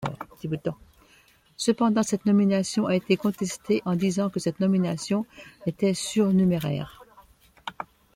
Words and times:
Cependant 1.57 2.01
cette 2.01 2.25
nomination 2.25 2.87
a 2.87 2.95
été 2.95 3.17
contestée 3.17 3.83
en 3.85 3.95
disant 3.95 4.31
que 4.31 4.39
cette 4.39 4.59
nomination 4.59 5.27
était 5.67 5.93
surnuméraire. 5.93 7.03